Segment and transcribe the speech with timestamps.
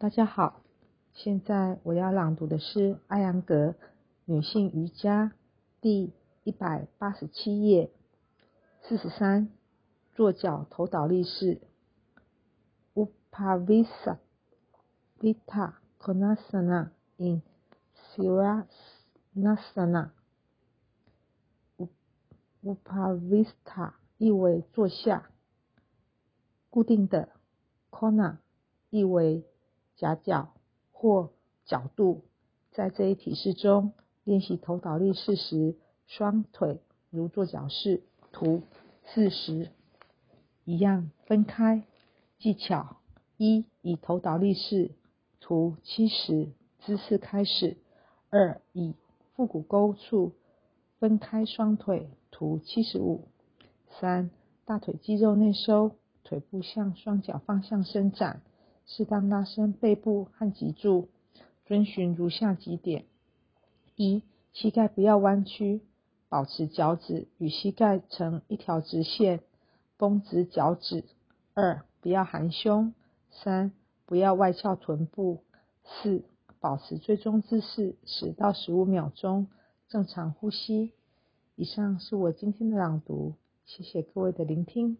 [0.00, 0.62] 大家好，
[1.12, 3.74] 现在我要朗读的是艾扬格
[4.26, 5.32] 女性瑜伽
[5.80, 6.12] 第
[6.44, 7.90] 一百八十七页
[8.82, 9.50] 四十三
[10.14, 11.60] 坐脚头倒立式
[12.94, 14.18] Upavissa
[15.18, 17.42] Vita Konasana in
[18.14, 20.10] Sirasana
[22.62, 25.28] Upavista 意为坐下，
[26.70, 27.30] 固定的
[27.90, 28.36] Kona
[28.90, 29.44] 意为
[29.98, 30.54] 夹角
[30.92, 31.30] 或
[31.66, 32.22] 角度，
[32.70, 33.92] 在这一体式中
[34.24, 38.02] 练习头倒立式时，双腿如做脚式。
[38.30, 38.62] 图
[39.04, 39.70] 四十
[40.64, 41.82] 一样分开。
[42.38, 42.98] 技巧
[43.36, 44.92] 一：以头倒立式
[45.40, 47.76] 图七十姿势开始。
[48.30, 48.94] 二：以
[49.34, 50.32] 腹股沟处
[50.98, 52.08] 分开双腿。
[52.30, 53.26] 图七十五。
[53.98, 54.30] 三：
[54.64, 58.42] 大腿肌肉内收，腿部向双脚方向伸展。
[58.88, 61.08] 适当拉伸背部和脊柱，
[61.66, 63.04] 遵循如下几点：
[63.96, 64.22] 一、
[64.52, 65.82] 膝盖不要弯曲，
[66.30, 69.40] 保持脚趾与膝盖成一条直线，
[69.98, 71.04] 绷直脚趾；
[71.52, 72.94] 二、不要含胸；
[73.30, 73.72] 三、
[74.06, 75.42] 不要外翘臀部；
[75.84, 76.24] 四、
[76.58, 79.48] 保持最终姿势十到十五秒钟，
[79.88, 80.92] 正常呼吸。
[81.56, 83.34] 以上是我今天的朗读，
[83.66, 84.96] 谢谢各位的聆听。